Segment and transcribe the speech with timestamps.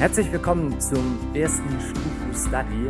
[0.00, 2.88] Herzlich willkommen zum ersten Stufu Study.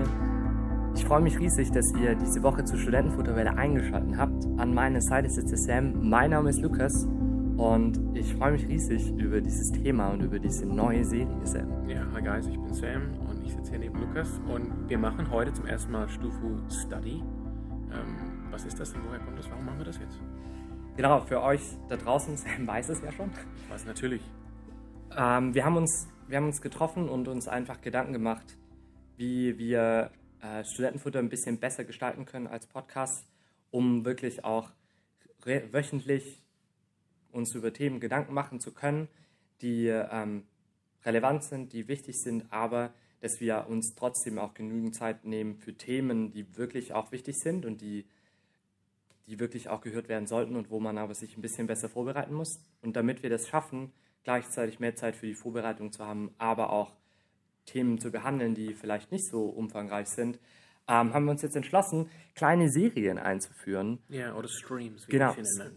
[0.95, 4.47] Ich freue mich riesig, dass ihr diese Woche zur Studentenfutterwelle eingeschaltet habt.
[4.59, 6.09] An meiner Seite sitzt der Sam.
[6.09, 7.09] Mein Name ist Lukas
[7.57, 11.89] und ich freue mich riesig über dieses Thema und über diese neue Serie, Sam.
[11.89, 15.29] Ja, hi guys, ich bin Sam und ich sitze hier neben Lukas und wir machen
[15.33, 17.25] heute zum ersten Mal Stufu Study.
[17.93, 19.51] Ähm, was ist das und woher kommt das?
[19.51, 20.21] Warum machen wir das jetzt?
[20.97, 23.31] Genau, für euch da draußen, Sam weiß es ja schon.
[23.57, 24.23] Ich weiß natürlich.
[25.19, 28.57] Ähm, wir, haben uns, wir haben uns getroffen und uns einfach Gedanken gemacht,
[29.17, 33.27] wie wir äh, Studentenfutter ein bisschen besser gestalten können als Podcast,
[33.73, 34.71] um wirklich auch
[35.43, 36.41] wöchentlich
[37.33, 39.09] uns über Themen Gedanken machen zu können,
[39.61, 40.45] die ähm,
[41.05, 45.75] relevant sind, die wichtig sind, aber dass wir uns trotzdem auch genügend Zeit nehmen für
[45.75, 48.07] Themen, die wirklich auch wichtig sind und die,
[49.27, 52.35] die wirklich auch gehört werden sollten und wo man aber sich ein bisschen besser vorbereiten
[52.35, 52.61] muss.
[52.83, 53.93] Und damit wir das schaffen,
[54.25, 56.95] gleichzeitig mehr Zeit für die Vorbereitung zu haben, aber auch
[57.67, 60.39] Themen zu behandeln, die vielleicht nicht so umfangreich sind,
[60.91, 64.01] ähm, haben wir uns jetzt entschlossen, kleine Serien einzuführen.
[64.09, 65.07] Ja, oder Streams.
[65.07, 65.35] Wie genau,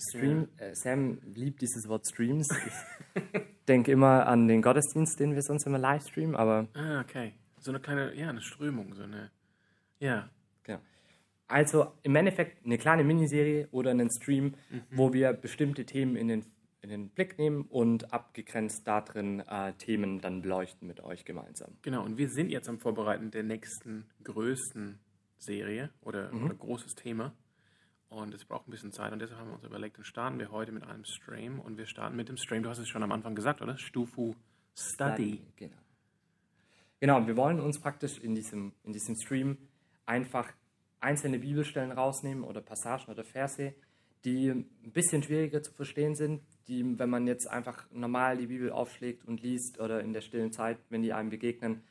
[0.10, 0.48] Stream.
[0.60, 0.66] Ja.
[0.66, 2.48] Äh, Sam liebt dieses Wort Streams.
[2.66, 3.22] Ich
[3.68, 6.68] denke immer an den Gottesdienst, den wir sonst immer live streamen, aber.
[6.74, 7.34] Ah, okay.
[7.60, 9.30] So eine kleine, ja, eine Strömung, so eine.
[10.00, 10.30] Ja.
[10.64, 10.80] Genau.
[11.48, 14.82] Also im Endeffekt eine kleine Miniserie oder einen Stream, mhm.
[14.90, 16.46] wo wir bestimmte Themen in den
[16.84, 21.78] in den Blick nehmen und abgegrenzt darin äh, Themen dann beleuchten mit euch gemeinsam.
[21.82, 25.00] Genau, und wir sind jetzt am Vorbereiten der nächsten größten
[25.38, 26.44] Serie oder, mhm.
[26.44, 27.34] oder großes Thema.
[28.10, 30.52] Und es braucht ein bisschen Zeit und deshalb haben wir uns überlegt, dann starten wir
[30.52, 33.12] heute mit einem Stream und wir starten mit dem Stream, du hast es schon am
[33.12, 33.78] Anfang gesagt, oder?
[33.78, 34.36] Stufu
[34.76, 35.36] Study.
[35.36, 35.78] Study genau.
[37.00, 39.58] Genau, wir wollen uns praktisch in diesem, in diesem Stream
[40.06, 40.52] einfach
[41.00, 43.74] einzelne Bibelstellen rausnehmen oder Passagen oder Verse,
[44.26, 48.72] die ein bisschen schwieriger zu verstehen sind, die, wenn man jetzt einfach normal die Bibel
[48.72, 51.82] aufschlägt und liest oder in der stillen Zeit, wenn die einem begegnen,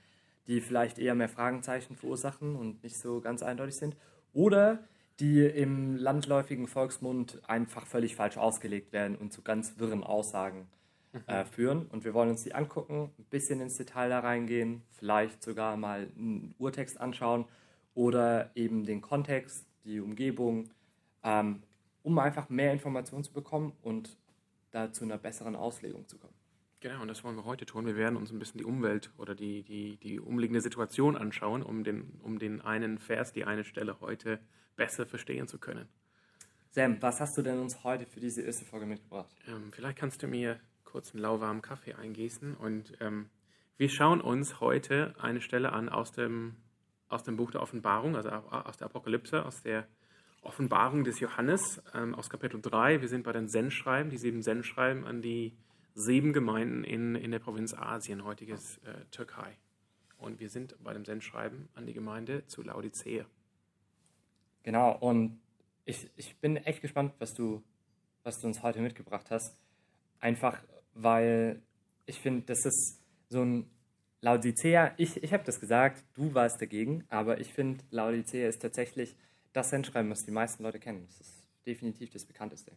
[0.46, 3.96] die vielleicht eher mehr Fragezeichen verursachen und nicht so ganz eindeutig sind.
[4.32, 4.80] Oder
[5.20, 10.66] die im landläufigen Volksmund einfach völlig falsch ausgelegt werden und zu ganz wirren Aussagen
[11.28, 11.46] äh, mhm.
[11.46, 11.86] führen.
[11.86, 16.08] Und wir wollen uns die angucken, ein bisschen ins Detail da reingehen, vielleicht sogar mal
[16.16, 17.44] einen Urtext anschauen
[17.94, 20.70] oder eben den Kontext, die Umgebung,
[21.22, 21.62] ähm,
[22.02, 24.16] um einfach mehr Informationen zu bekommen und
[24.72, 26.34] da zu einer besseren Auslegung zu kommen.
[26.80, 27.86] Genau, und das wollen wir heute tun.
[27.86, 31.84] Wir werden uns ein bisschen die Umwelt oder die, die, die umliegende Situation anschauen, um
[31.84, 34.40] den, um den einen Vers, die eine Stelle heute
[34.74, 35.88] besser verstehen zu können.
[36.70, 39.30] Sam, was hast du denn uns heute für diese erste Folge mitgebracht?
[39.46, 43.30] Ähm, vielleicht kannst du mir kurz einen lauwarmen Kaffee eingießen und ähm,
[43.76, 46.56] wir schauen uns heute eine Stelle an aus dem,
[47.08, 49.86] aus dem Buch der Offenbarung, also aus der Apokalypse, aus der
[50.42, 53.00] Offenbarung des Johannes ähm, aus Kapitel 3.
[53.00, 55.56] Wir sind bei den Sendschreiben, die sieben Sendschreiben an die
[55.94, 59.56] sieben Gemeinden in, in der Provinz Asien, heutiges äh, Türkei.
[60.18, 63.24] Und wir sind bei dem Sendschreiben an die Gemeinde zu Laodicea.
[64.62, 65.40] Genau, und
[65.84, 67.62] ich, ich bin echt gespannt, was du,
[68.22, 69.56] was du uns heute mitgebracht hast.
[70.20, 70.62] Einfach,
[70.94, 71.62] weil
[72.06, 73.70] ich finde, das ist so ein
[74.20, 79.16] Laodicea, ich, ich habe das gesagt, du warst dagegen, aber ich finde, Laodicea ist tatsächlich
[79.52, 81.04] das hinschreiben, was die meisten Leute kennen.
[81.06, 82.72] Das ist definitiv das bekannteste.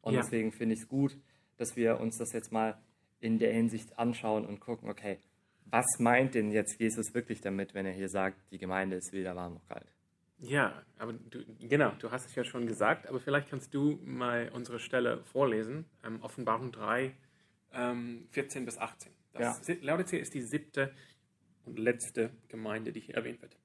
[0.00, 0.20] Und ja.
[0.20, 1.16] deswegen finde ich es gut,
[1.56, 2.78] dass wir uns das jetzt mal
[3.20, 5.18] in der Hinsicht anschauen und gucken, okay,
[5.66, 9.36] was meint denn jetzt Jesus wirklich damit, wenn er hier sagt, die Gemeinde ist weder
[9.36, 9.92] warm noch kalt?
[10.40, 14.50] Ja, aber du, genau, du hast es ja schon gesagt, aber vielleicht kannst du mal
[14.54, 17.12] unsere Stelle vorlesen, ähm, Offenbarung 3,
[17.72, 19.12] ähm, 14 bis 18.
[19.32, 19.74] Das ja.
[19.82, 20.94] Laodicea ist die siebte
[21.64, 23.56] und letzte Gemeinde, die hier erwähnt wird.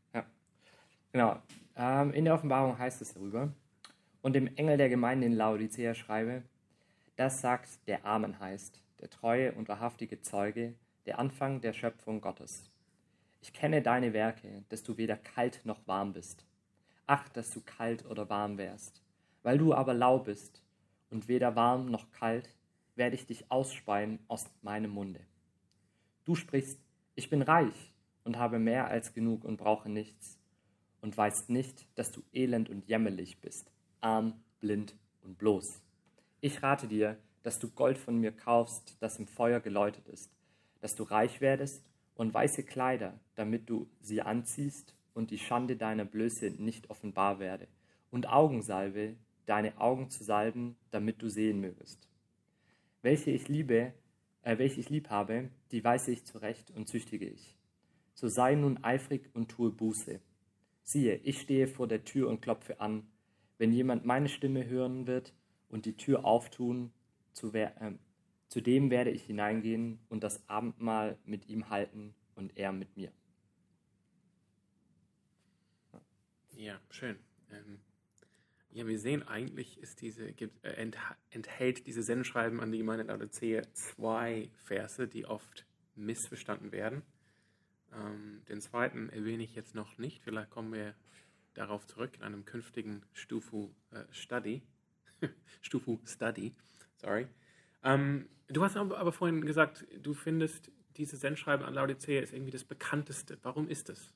[1.14, 1.40] Genau.
[1.76, 3.54] Ähm, in der Offenbarung heißt es darüber,
[4.24, 6.42] und dem Engel der Gemeinde in Laodicea schreibe,
[7.18, 10.74] das sagt der Amen heißt, der treue und wahrhaftige Zeuge,
[11.06, 12.64] der Anfang der Schöpfung Gottes.
[13.42, 16.48] Ich kenne deine Werke, dass du weder kalt noch warm bist.
[17.06, 19.04] Ach, dass du kalt oder warm wärst.
[19.44, 20.64] Weil du aber lau bist
[21.12, 22.50] und weder warm noch kalt,
[22.96, 25.20] werde ich dich ausspeien aus meinem Munde.
[26.26, 26.80] Du sprichst,
[27.14, 27.94] ich bin reich
[28.24, 30.40] und habe mehr als genug und brauche nichts
[31.04, 33.70] und weißt nicht, dass du elend und jämmerlich bist,
[34.00, 35.82] arm, blind und bloß.
[36.40, 40.32] Ich rate dir, dass du Gold von mir kaufst, das im Feuer geläutet ist,
[40.80, 41.86] dass du reich werdest
[42.16, 47.68] und weiße Kleider, damit du sie anziehst und die Schande deiner Blöße nicht offenbar werde,
[48.10, 52.08] und Augensalbe, deine Augen zu salben, damit du sehen mögest.
[53.02, 53.94] Welche ich liebe,
[54.44, 57.58] äh, welche ich lieb habe, die weise ich zurecht und züchtige ich.
[58.14, 60.22] So sei nun eifrig und tue Buße.
[60.84, 63.08] Siehe, ich stehe vor der Tür und klopfe an.
[63.58, 65.34] Wenn jemand meine Stimme hören wird
[65.70, 66.92] und die Tür auftun,
[67.32, 67.70] zu, äh,
[68.48, 73.12] zu dem werde ich hineingehen und das Abendmahl mit ihm halten und er mit mir.
[76.52, 77.18] Ja, schön.
[77.52, 77.80] Ähm,
[78.72, 80.90] ja, wir sehen eigentlich, ist diese, gibt, äh,
[81.30, 85.66] enthält diese Sendschreiben an die Gemeinde Laodicea zwei Verse, die oft
[85.96, 87.04] missverstanden werden.
[87.96, 90.22] Ähm, den zweiten erwähne ich jetzt noch nicht.
[90.24, 90.96] Vielleicht kommen wir
[91.54, 94.64] darauf zurück in einem künftigen Stufu äh, Study.
[95.62, 96.56] Stufu Study,
[96.98, 97.28] sorry.
[97.84, 102.52] Ähm, du hast aber, aber vorhin gesagt, du findest, diese Sendschreiben an Laodicea ist irgendwie
[102.52, 103.38] das bekannteste.
[103.44, 104.14] Warum ist das?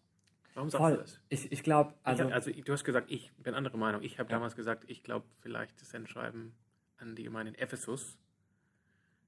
[0.54, 0.92] Warum sagst Voll.
[0.94, 1.20] du das?
[1.30, 4.02] Ich, ich glaube, Also, also, also du hast gesagt, ich bin anderer Meinung.
[4.02, 4.38] Ich habe Ja.
[4.38, 6.54] damals gesagt, ich glaube vielleicht das Sendschreiben
[6.98, 8.18] an die Gemeinde in Ephesus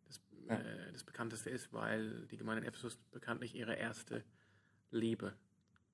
[0.07, 0.55] das, Ja.
[0.55, 4.23] äh, das bekannteste ist, weil die Gemeinde in Ephesus bekanntlich ihre erste
[4.91, 5.33] Liebe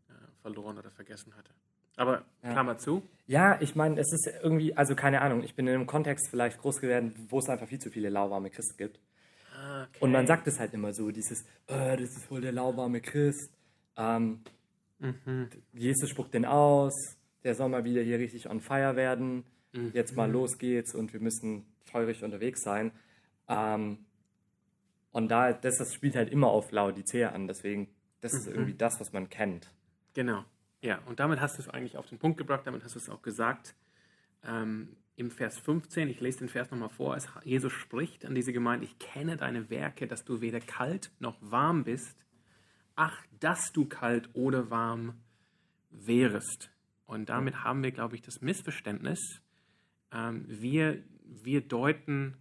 [0.09, 1.51] äh, verloren oder vergessen hatte.
[1.97, 2.51] Aber Ja.
[2.51, 3.03] Klammer zu.
[3.27, 6.57] ja, ich meine, es ist irgendwie, also keine Ahnung, ich bin in einem Kontext vielleicht
[6.59, 8.99] groß geworden, wo es einfach viel zu viele lauwarme Christen gibt.
[9.55, 9.97] Ah, Okay.
[10.01, 13.51] Und man sagt es halt immer so, dieses, äh, das ist wohl der lauwarme Christ.
[13.97, 14.41] Ähm,
[14.99, 15.49] Mhm.
[15.73, 16.93] Jesus spuckt den aus,
[17.43, 19.43] der soll mal wieder hier richtig on fire werden.
[19.73, 19.91] Mhm.
[19.93, 22.91] Jetzt mal los geht's und wir müssen feurig unterwegs sein.
[23.49, 24.05] Ähm,
[25.11, 27.89] und da, das, das spielt halt immer auf Laodicea an, deswegen,
[28.25, 28.53] das ist Mhm.
[28.55, 29.71] irgendwie das, was man kennt.
[30.13, 30.43] Genau.
[30.81, 33.09] Ja, und damit hast du es eigentlich auf den Punkt gebracht, damit hast du es
[33.09, 33.75] auch gesagt.
[34.43, 38.51] Ähm, Im Vers 15, ich lese den Vers nochmal vor, als Jesus spricht an diese
[38.51, 42.25] Gemeinde, ich kenne deine Werke, dass du weder kalt noch warm bist.
[42.97, 45.13] Ach, dass du kalt oder warm
[45.89, 46.69] wärest.
[47.05, 49.19] Und damit haben wir, glaube ich, das Missverständnis.
[50.11, 52.35] Ähm, wir, wir deuten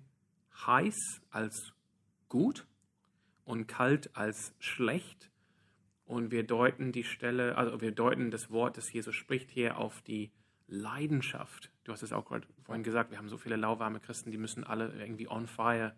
[0.66, 1.72] heiß als
[2.28, 2.66] gut
[3.44, 5.30] und kalt als schlecht.
[6.06, 10.02] Und wir deuten die Stelle, also wir deuten das Wort, das Jesus spricht, hier auf
[10.02, 10.30] die
[10.66, 11.70] Leidenschaft.
[11.84, 14.64] Du hast es auch gerade vorhin gesagt, wir haben so viele lauwarme Christen, die müssen
[14.64, 15.94] alle irgendwie on fire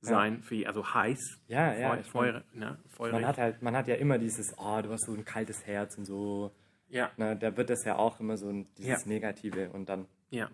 [0.00, 2.78] sein, für, also heiß, Ja, ja, Feu, Feuer, ne.
[2.98, 5.96] Man hat halt, man hat ja immer dieses, oh, du hast so ein kaltes Herz
[5.96, 6.52] und so.
[6.88, 9.08] ja, Ne, da wird das ja auch immer so ein, dieses Ja.
[9.08, 10.50] Negative und dann ja.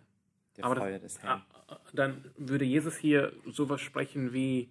[0.56, 1.42] der Aber Feuer das, des Herrn.
[1.66, 4.70] ah, dann würde Jesus hier sowas sprechen wie,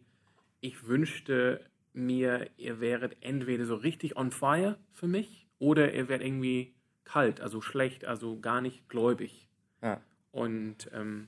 [0.62, 1.60] ich wünschte
[2.00, 6.74] mir, ihr wäret entweder so richtig on fire für mich oder ihr wärt irgendwie
[7.04, 9.50] kalt, also schlecht, also gar nicht gläubig.
[9.82, 10.02] Ja.
[10.32, 11.28] Und ähm,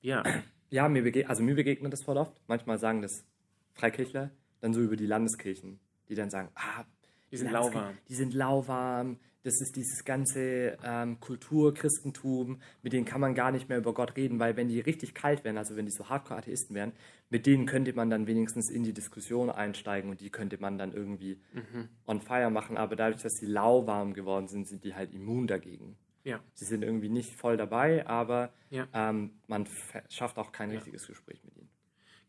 [0.00, 0.22] ja,
[0.72, 2.40] Ja, mir bege also mir begegnet das voll oft.
[2.46, 3.26] Manchmal sagen das
[3.74, 4.30] Freikirchler
[4.62, 5.78] dann so über die Landeskirchen,
[6.08, 6.84] die dann sagen, ah,
[7.30, 7.98] Die sind Landeskirchen, lauwarm.
[8.08, 9.20] Die sind lauwarm.
[9.44, 13.92] Das ist dieses ganze ähm, Kultur, Christentum, mit denen kann man gar nicht mehr über
[13.92, 16.92] Gott reden, weil wenn die richtig kalt wären, also wenn die so Hardcore-Atheisten wären,
[17.28, 20.92] mit denen könnte man dann wenigstens in die Diskussion einsteigen und die könnte man dann
[20.92, 21.88] irgendwie Mhm.
[22.06, 22.76] on fire machen.
[22.76, 25.96] Aber dadurch, dass sie lauwarm geworden sind, sind die halt immun dagegen.
[26.24, 28.86] ja, Sie sind irgendwie nicht voll dabei, aber Ja.
[28.92, 29.66] ähm, man
[30.08, 31.68] schafft auch kein richtiges Gespräch mit ihnen.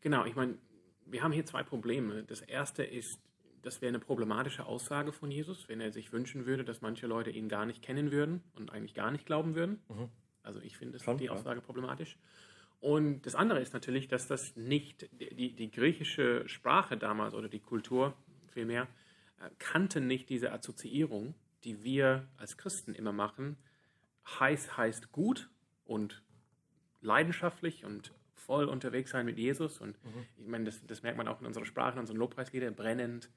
[0.02, 0.26] genau.
[0.26, 0.58] Ich meine,
[1.06, 2.24] wir haben hier zwei Probleme.
[2.24, 3.20] Das erste ist,
[3.64, 7.32] das wäre eine problematische Aussage von Jesus, wenn er sich wünschen würde, dass manche Leute
[7.32, 9.82] ihn gar nicht kennen würden und eigentlich gar nicht glauben würden.
[10.44, 11.30] Also ich finde die.
[11.30, 12.18] Aussage problematisch.
[12.82, 17.62] Und das andere ist natürlich, dass das nicht die, die griechische Sprache damals oder die
[17.62, 18.14] Kultur
[18.50, 18.90] vielmehr
[19.40, 23.56] äh, kannte nicht diese Assoziierung, die wir als Christen immer machen.
[24.40, 25.50] Heiß heißt gut
[25.86, 26.24] und
[27.00, 28.14] leidenschaftlich und
[28.46, 29.80] voll unterwegs sein mit Jesus.
[29.80, 29.98] Und
[30.38, 33.30] ich meine, das, das merkt man auch in unserer Sprache, in unseren Lobpreisliedern, brennend.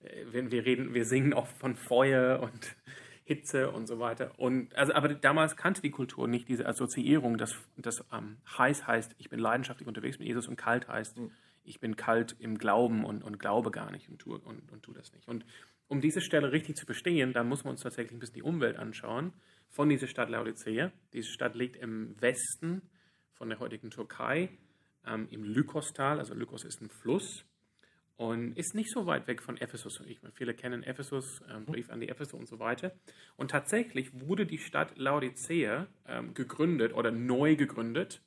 [0.00, 2.76] Äh, Wenn wir reden, wir singen oft von Feuer und
[3.24, 4.32] Hitze und so weiter.
[4.38, 9.14] Und also, aber damals kannte die Kultur nicht diese Assoziierung, dass, dass ähm, heiß heißt,
[9.18, 11.18] ich bin leidenschaftlich unterwegs mit Jesus und kalt heißt,
[11.64, 14.94] ich bin kalt im Glauben und, und glaube gar nicht und tue, und, und tue
[14.94, 15.28] das nicht.
[15.28, 15.44] Und
[15.88, 18.78] um diese Stelle richtig zu verstehen, dann muss man uns tatsächlich ein bisschen die Umwelt
[18.78, 19.32] anschauen
[19.68, 20.90] von dieser Stadt Laodicea.
[21.12, 22.82] Diese Stadt liegt im Westen
[23.42, 24.50] von der heutigen Türkei,
[25.04, 27.44] ähm, im Lykostal, also Lykos ist ein Fluss
[28.16, 30.00] und ist nicht so weit weg von Ephesus.
[30.06, 32.92] Ich meine, viele kennen Ephesus, ähm, Brief an die Epheser und so weiter.
[33.34, 38.22] Und tatsächlich wurde die Stadt Laodicea ähm, gegründet oder neu gegründet,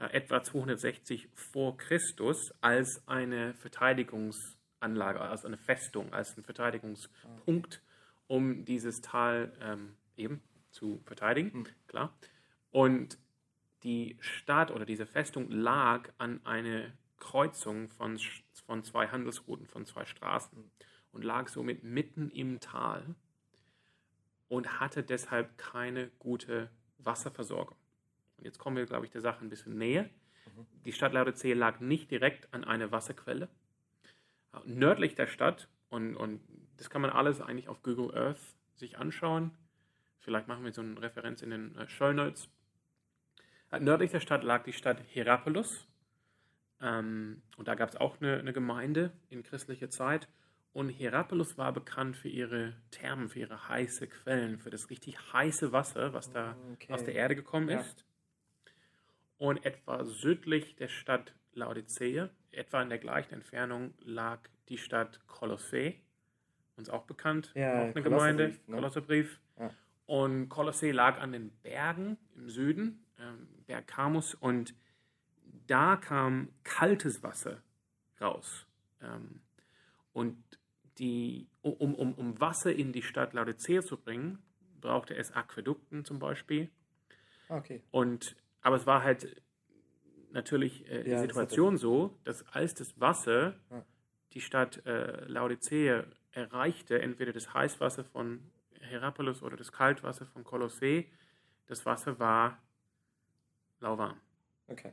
[0.00, 7.84] äh, etwa 260 vor Christus, als eine Verteidigungsanlage, als eine Festung, als ein Verteidigungspunkt,
[8.26, 10.42] um dieses Tal ähm, eben
[10.72, 12.18] zu verteidigen, klar.
[12.72, 13.16] Und
[13.86, 18.18] die Stadt oder diese Festung lag an einer Kreuzung von,
[18.66, 20.58] von zwei Handelsrouten, von zwei Straßen
[21.12, 23.14] und lag somit mitten im Tal
[24.48, 27.76] und hatte deshalb keine gute Wasserversorgung.
[28.38, 30.10] Und jetzt kommen wir, glaube ich, der Sache ein bisschen näher.
[30.84, 33.48] Die Stadt Laodicea lag nicht direkt an einer Wasserquelle.
[34.52, 36.40] Äh, Nördlich der Stadt, und, und
[36.76, 38.40] das kann man alles eigentlich auf Google Earth
[38.74, 39.52] sich anschauen.
[40.18, 42.48] Vielleicht machen wir so eine Referenz in den äh, Show Notes.
[43.70, 45.86] Äh, Nördlich der Stadt lag die Stadt Hierapolis.
[46.80, 50.28] Ähm, und da gab es auch eine, eine Gemeinde in christlicher Zeit.
[50.72, 55.72] Und Hierapolis war bekannt für ihre Thermen, für ihre heiße Quellen, für das richtig heiße
[55.72, 56.92] Wasser, was da Okay.
[56.92, 57.80] aus der Erde gekommen Ja.
[57.80, 58.04] ist.
[59.38, 65.98] Und etwa südlich der Stadt Laodicea, etwa in der gleichen Entfernung, lag die Stadt Kolossee,
[66.76, 68.74] uns auch bekannt, Ja, auch eine Gemeinde, Kolosserbrief, ne?
[68.76, 69.40] Kolosserbrief.
[69.58, 69.70] Ja.
[70.06, 73.02] Und Kolossee lag an den Bergen im Süden,
[73.66, 74.74] Berg Kamus, und
[75.66, 77.62] da kam kaltes Wasser
[78.20, 78.66] raus.
[79.00, 79.40] Ähm,
[80.12, 80.36] und
[80.98, 84.42] die, um, um, um Wasser in die Stadt Laodicea zu bringen,
[84.80, 86.70] brauchte es Aquädukten zum Beispiel.
[87.48, 87.82] Okay.
[87.90, 89.42] Und, aber es war halt
[90.32, 93.84] natürlich äh, die Ja, das Situation so, dass als das Wasser Ja.
[94.32, 98.40] die Stadt äh, Laodicea erreichte, entweder das Heißwasser von
[98.80, 101.10] Hierapolis oder das Kaltwasser von Kolossee,
[101.66, 102.62] das Wasser war
[103.80, 104.20] lauwarm.
[104.68, 104.92] Okay.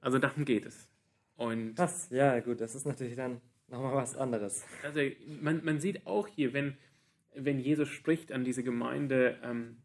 [0.00, 0.88] Also darum geht es.
[1.36, 4.64] Und Krass, ja gut, das ist natürlich dann nochmal was anderes.
[4.82, 5.00] also
[5.40, 6.76] man, man sieht auch hier, wenn,
[7.34, 9.76] wenn Jesus spricht an diese Gemeinde, ähm,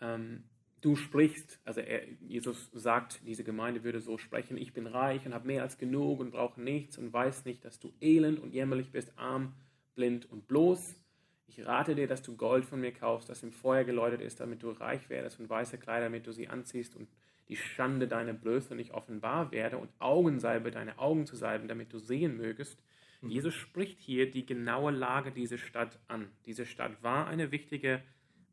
[0.00, 0.44] ähm,
[0.82, 5.34] du sprichst, also er, Jesus sagt, diese Gemeinde würde so sprechen, ich bin reich und
[5.34, 8.92] habe mehr als genug und brauche nichts und weiß nicht, dass du elend und jämmerlich
[8.92, 9.54] bist, arm,
[9.94, 10.96] blind und bloß.
[11.46, 14.62] Ich rate dir, dass du Gold von mir kaufst, das im Feuer geläutert ist, damit
[14.62, 17.08] du reich werdest und weiße Kleider, damit du sie anziehst und
[17.48, 21.98] die Schande deiner Blöße nicht offenbar werde und Augensalbe deine Augen zu salben, damit du
[21.98, 22.82] sehen mögest.
[23.22, 26.28] Jesus spricht hier die genaue Lage dieser Stadt an.
[26.44, 28.02] Diese Stadt war eine wichtige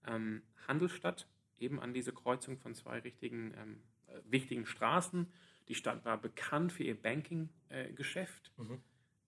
[0.07, 1.27] ähm, Handelsstadt,
[1.57, 5.27] eben an dieser Kreuzung von zwei richtigen, ähm, äh, wichtigen Straßen.
[5.69, 8.51] Die Stadt war bekannt für ihr Banking-Geschäft.
[8.57, 8.81] Mhm.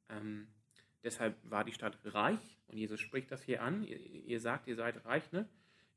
[0.09, 0.47] Ähm,
[1.03, 3.83] deshalb war die Stadt reich und Jesus spricht das hier an.
[3.83, 5.47] Ihr, ihr sagt, ihr seid reich, ne?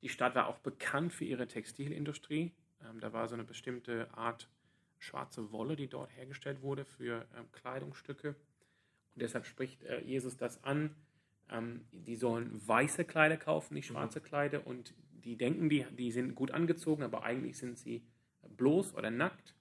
[0.02, 2.52] Die Stadt war auch bekannt für ihre Textilindustrie.
[2.82, 4.49] Ähm, da war so eine bestimmte Art
[4.99, 8.28] schwarze Wolle, die dort hergestellt wurde für ähm, Kleidungsstücke.
[8.28, 10.94] Und deshalb spricht äh, Jesus das an.
[11.50, 14.66] Ähm, die sollen weiße Kleider kaufen, nicht schwarze Kleider.
[14.66, 14.94] Und
[15.25, 18.02] die denken, die, die sind gut angezogen, aber eigentlich sind sie
[18.56, 19.54] bloß oder nackt.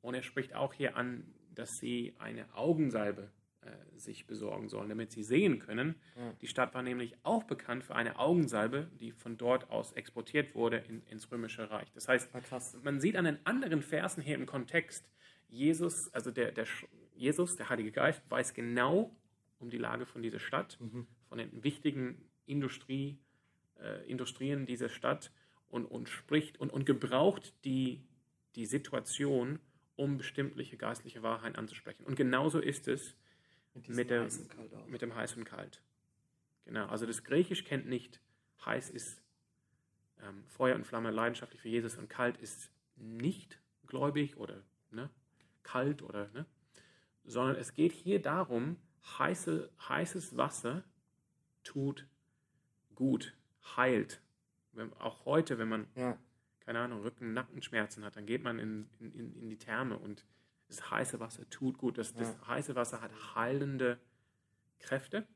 [0.00, 3.30] Und er spricht auch hier an, dass sie eine Augensalbe
[3.66, 5.96] äh, sich besorgen sollen, damit sie sehen können.
[6.16, 6.32] Ja.
[6.40, 10.78] Die Stadt war nämlich auch bekannt für eine Augensalbe, die von dort aus exportiert wurde
[10.78, 11.90] in, ins Römische Reich.
[11.92, 15.08] Das heißt, Ah, man sieht an den anderen Versen hier im Kontext,
[15.48, 16.66] Jesus, also der, der
[17.14, 19.14] Jesus, der Heilige Geist, weiß genau
[19.58, 21.06] um die Lage von dieser Stadt, Mhm.
[21.28, 23.18] von den wichtigen Industrie,
[23.80, 25.32] äh, Industrien dieser Stadt
[25.68, 28.02] und, und spricht und, und gebraucht die,
[28.54, 29.58] die Situation,
[29.96, 32.04] um bestimmliche geistliche Wahrheiten anzusprechen.
[32.04, 33.16] Und genauso ist es
[33.88, 34.86] mit, heißen Kalt auch.
[34.86, 35.82] mit dem heiß und kalt.
[36.64, 38.20] Genau, also das Griechisch kennt nicht,
[38.64, 39.22] heiß ist
[40.22, 45.10] ähm, Feuer und Flamme leidenschaftlich für Jesus und kalt ist nicht gläubig oder ne,
[45.62, 46.46] kalt oder ne,
[47.24, 48.76] sondern es geht hier darum,
[49.18, 50.84] heiße, heißes Wasser
[51.62, 52.06] tut
[52.94, 53.36] gut,
[53.76, 54.20] heilt.
[54.72, 56.18] Wenn, auch heute, wenn man Ja,
[56.60, 60.26] keine Ahnung, Rücken, Nackenschmerzen hat, dann geht man in, in, in in die Therme und
[60.68, 61.98] das heiße Wasser tut gut.
[61.98, 63.98] Das, das heiße Wasser hat heilende
[64.78, 65.26] Kräfte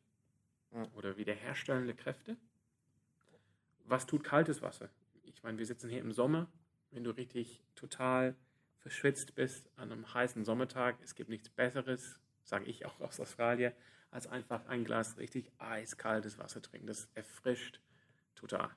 [0.72, 0.86] Ja.
[0.94, 2.36] oder wiederherstellende Kräfte.
[3.84, 4.88] Was tut kaltes Wasser?
[5.22, 6.50] Ich meine, wir sitzen hier im Sommer.
[6.90, 8.36] Wenn du richtig total
[8.78, 13.72] verschwitzt bist an einem heißen Sommertag, es gibt nichts Besseres, sage ich auch aus Australien,
[14.10, 16.86] als einfach ein Glas richtig eiskaltes Wasser trinken.
[16.88, 17.80] Das erfrischt
[18.34, 18.70] total.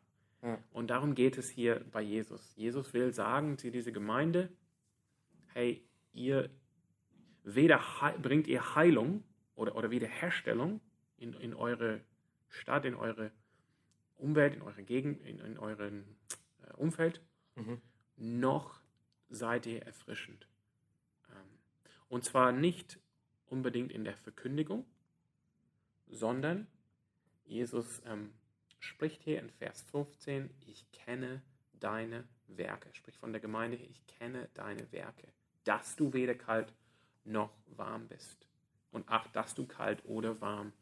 [0.43, 2.53] ja, Und darum geht es hier bei Jesus.
[2.55, 4.49] Jesus will sagen zu dieser Gemeinde,
[5.53, 6.49] hey, ihr
[7.43, 7.81] weder
[8.21, 9.23] bringt ihr Heilung
[9.55, 10.79] oder, oder Wiederherstellung
[11.17, 12.01] in, in eure
[12.49, 13.31] Stadt, in eure
[14.15, 16.05] Umwelt, in eure Gegend, in, in euren
[16.67, 17.21] äh, Umfeld,
[17.55, 17.81] Mhm.
[18.17, 18.81] noch
[19.29, 20.47] seid ihr erfrischend.
[21.29, 21.59] Ähm,
[22.09, 22.99] und zwar nicht
[23.45, 24.85] unbedingt in der Verkündigung,
[26.07, 26.67] sondern
[27.45, 28.33] Jesus ähm,
[28.79, 31.43] spricht hier in Vers 15, ich kenne
[31.79, 32.89] deine Werke.
[32.89, 35.27] Er spricht von der Gemeinde, ich kenne deine Werke,
[35.63, 36.73] dass du weder kalt
[37.25, 38.47] noch warm bist.
[38.91, 40.73] Und ach, dass du kalt oder warm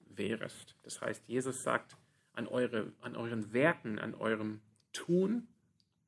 [0.00, 0.76] wärest.
[0.82, 1.96] Das heißt, Jesus sagt,
[2.32, 4.60] an, eure, an euren Werken, an eurem
[4.92, 5.46] Tun,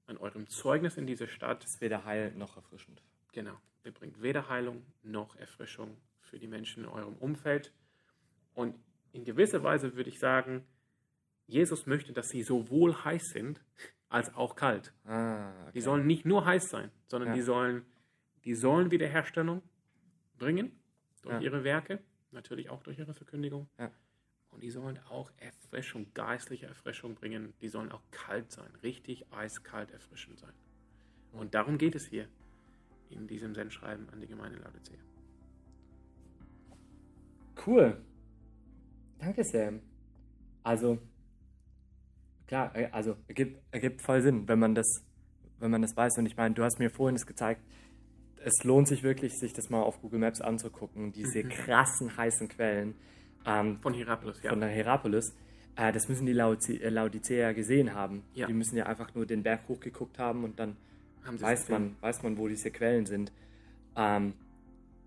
[0.06, 3.02] an eurem Zeugnis in dieser Stadt, ist weder heil noch erfrischend.
[3.32, 3.56] Genau.
[3.84, 7.72] Ihr bringt weder Heilung noch Erfrischung für die Menschen in eurem Umfeld.
[8.54, 8.74] Und
[9.12, 10.64] in gewisser Weise würde ich sagen,
[11.46, 13.60] Jesus möchte, dass sie sowohl heiß sind
[14.08, 14.92] als auch kalt.
[15.04, 15.72] Ah, okay.
[15.74, 17.34] Die sollen nicht nur heiß sein, sondern Ja.
[17.34, 17.84] die, sollen,
[18.44, 19.62] die sollen Wiederherstellung
[20.38, 20.72] bringen
[21.22, 21.40] durch Ja.
[21.40, 23.68] ihre Werke, natürlich auch durch ihre Verkündigung.
[23.78, 23.90] Ja.
[24.50, 27.54] Und die sollen auch Erfrischung, geistliche Erfrischung bringen.
[27.62, 30.52] Die sollen auch kalt sein, richtig eiskalt erfrischend sein.
[31.32, 32.28] Und darum geht es hier
[33.08, 34.98] in diesem Sendschreiben an die Gemeinde Laodicea.
[37.66, 37.96] Cool.
[39.18, 39.80] Danke, Sam.
[40.62, 40.98] Also,
[42.46, 45.04] klar, äh, also ergibt, ergibt voll Sinn, wenn man das,
[45.58, 46.18] wenn man das weiß.
[46.18, 47.62] Und ich meine, du hast mir vorhin das gezeigt,
[48.44, 51.48] es lohnt sich wirklich, sich das mal auf Google Maps anzugucken, diese mhm.
[51.48, 52.94] krassen heißen Quellen.
[53.44, 54.50] Ähm, von Hierapolis, ja.
[54.50, 55.34] Von der Hierapolis.
[55.76, 58.22] Äh, das müssen die äh, Laodicea gesehen haben.
[58.34, 58.46] Ja.
[58.46, 60.76] Die müssen ja einfach nur den Berg hochgeguckt haben und dann
[61.24, 63.32] weiß man, weiß man, wo diese Quellen sind.
[63.96, 64.34] Ähm,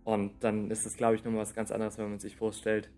[0.04, 2.90] und dann ist es, glaube ich, nochmal was ganz anderes, wenn man sich vorstellt,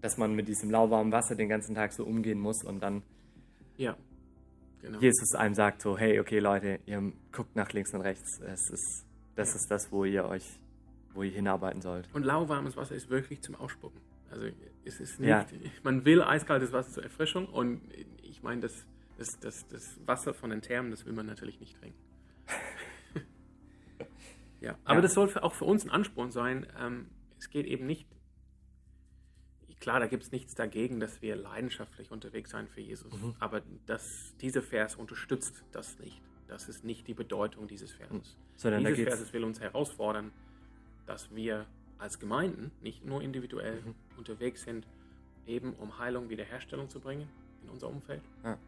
[0.00, 3.02] dass man mit diesem lauwarmen Wasser den ganzen Tag so umgehen muss und dann
[3.76, 3.96] ja,
[4.82, 4.98] genau.
[5.00, 9.06] Jesus einem sagt so, hey, okay Leute, ihr guckt nach links und rechts, es ist,
[9.36, 9.54] das ja.
[9.56, 10.60] ist das, wo ihr euch,
[11.14, 12.08] wo ihr hinarbeiten sollt.
[12.12, 14.00] Und lauwarmes Wasser ist wirklich zum Ausspucken.
[14.30, 14.46] Also
[14.84, 15.46] es ist nicht, ja.
[15.82, 17.80] man will eiskaltes Wasser zur Erfrischung und
[18.22, 18.86] ich meine, das,
[19.18, 21.98] das, das, das Wasser von den Thermen, das will man natürlich nicht trinken.
[24.60, 25.00] ja, aber ja.
[25.02, 26.66] das soll auch für uns ein Ansporn sein.
[26.80, 27.06] Ähm,
[27.38, 28.06] es geht eben nicht
[29.82, 33.12] Klar, da gibt es nichts dagegen, dass wir leidenschaftlich unterwegs sein für Jesus.
[33.20, 33.34] Mhm.
[33.40, 36.22] Aber das, dieser Vers unterstützt das nicht.
[36.46, 38.36] Das ist nicht die Bedeutung dieses Verses.
[38.36, 38.42] Mhm.
[38.56, 40.30] Sondern dieses Verses will uns herausfordern,
[41.06, 41.66] dass wir
[41.98, 43.94] als Gemeinden, nicht nur individuell, mhm.
[44.16, 44.86] unterwegs sind,
[45.48, 47.28] eben um Heilung, Wiederherstellung zu bringen
[47.64, 48.22] in unser Umfeld.
[48.44, 48.58] Ja.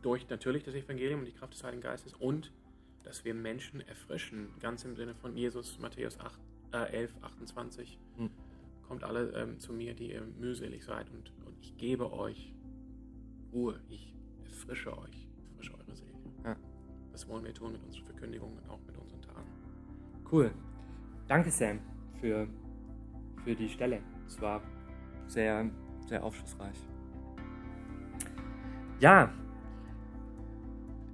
[0.00, 2.52] Durch natürlich das Evangelium und die Kraft des Heiligen Geistes und
[3.02, 6.38] dass wir Menschen erfrischen, ganz im Sinne von Jesus, Matthäus 8,
[6.72, 7.98] äh, 11, 28.
[8.16, 8.30] Mhm
[8.92, 12.54] kommt alle ähm, zu mir, die ihr mühselig seid und, und ich gebe euch
[13.50, 16.12] Ruhe, ich erfrische euch, erfrische eure Seele.
[16.44, 16.56] Ja.
[17.10, 19.48] Das wollen wir tun mit unserer Verkündigung und auch mit unseren Taten.
[20.30, 20.50] Cool.
[21.26, 21.80] Danke, Sam,
[22.20, 22.46] für,
[23.42, 24.02] für die Stelle.
[24.26, 24.60] Es war
[25.26, 25.70] sehr,
[26.06, 26.76] sehr aufschlussreich.
[29.00, 29.32] Ja,